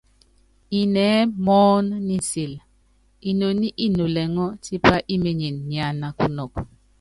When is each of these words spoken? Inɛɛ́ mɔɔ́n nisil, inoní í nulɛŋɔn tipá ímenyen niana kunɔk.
Inɛɛ́ 0.79 1.29
mɔɔ́n 1.45 1.85
nisil, 2.07 2.53
inoní 3.29 3.67
í 3.85 3.87
nulɛŋɔn 3.95 4.51
tipá 4.63 4.93
ímenyen 5.13 5.57
niana 5.69 6.07
kunɔk. 6.17 6.53